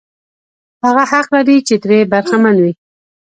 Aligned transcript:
هغه 0.85 1.03
حق 1.11 1.27
لري 1.37 1.57
چې 1.67 1.75
ترې 1.83 1.99
برخمن 2.11 2.55
وي. 2.63 2.71